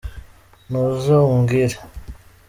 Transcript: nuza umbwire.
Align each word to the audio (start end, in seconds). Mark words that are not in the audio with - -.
nuza 0.69 1.15
umbwire. 1.31 1.75